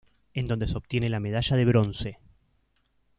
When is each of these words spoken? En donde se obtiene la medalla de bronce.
En 0.33 0.47
donde 0.47 0.65
se 0.65 0.79
obtiene 0.79 1.09
la 1.09 1.19
medalla 1.19 1.55
de 1.55 1.63
bronce. 1.63 2.17